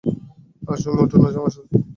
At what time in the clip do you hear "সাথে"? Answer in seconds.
1.55-1.75